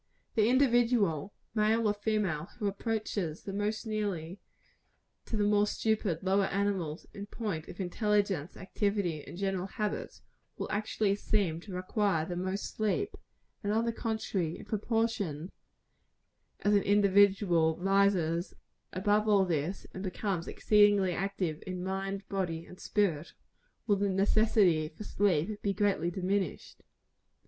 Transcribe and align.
The 0.33 0.49
individual, 0.49 1.31
male 1.53 1.87
or 1.87 1.93
female, 1.93 2.45
who 2.57 2.65
approaches 2.65 3.45
most 3.45 3.85
nearly 3.85 4.39
to 5.27 5.37
the 5.37 5.43
more 5.43 5.67
stupid 5.67 6.23
lower 6.23 6.45
animals 6.45 7.05
in 7.13 7.27
point 7.27 7.67
of 7.67 7.79
intelligence, 7.79 8.57
activity 8.57 9.23
and 9.23 9.37
general 9.37 9.67
habits, 9.67 10.23
will 10.57 10.71
actually 10.71 11.13
seem 11.17 11.59
to 11.59 11.73
require 11.75 12.25
the 12.25 12.35
most 12.35 12.73
sleep; 12.75 13.15
and, 13.63 13.71
on 13.71 13.85
the 13.85 13.93
contrary, 13.93 14.57
in 14.57 14.65
proportion 14.65 15.51
as 16.61 16.73
an 16.73 16.81
individual 16.81 17.77
rises 17.77 18.55
above 18.91 19.27
all 19.27 19.45
this, 19.45 19.85
and 19.93 20.01
becomes 20.01 20.47
exceedingly 20.47 21.13
active 21.13 21.61
in 21.67 21.83
mind, 21.83 22.27
body 22.27 22.65
and 22.65 22.79
spirit, 22.79 23.33
will 23.85 23.97
the 23.97 24.09
necessity 24.09 24.89
for 24.89 25.03
sleep 25.03 25.61
be 25.61 25.75
greatly 25.75 26.09
diminished. 26.09 26.81